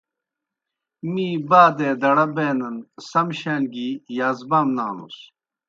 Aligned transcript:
می 1.13 1.27
بادے 1.49 1.89
دڑہ 2.01 2.25
بینَن 2.35 2.75
سم 3.09 3.27
شان 3.39 3.61
گیْ 3.73 3.89
یازبام 4.17 4.67
نانُس۔ 4.75 5.17